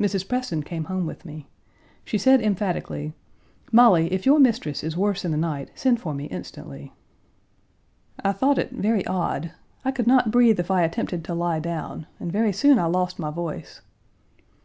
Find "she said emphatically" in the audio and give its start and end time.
2.04-3.12